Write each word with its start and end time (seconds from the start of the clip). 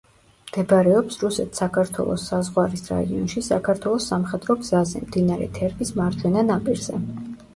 მდებარეობს 0.45 1.17
რუსეთ-საქართველოს 1.23 2.23
საზღვარის 2.29 2.87
რაიონში, 2.93 3.43
საქართველოს 3.49 4.09
სამხედრო 4.13 4.57
გზაზე, 4.63 5.03
მდინარე 5.05 5.51
თერგის 5.59 5.93
მარჯვენა 6.01 6.45
ნაპირზე. 6.49 6.99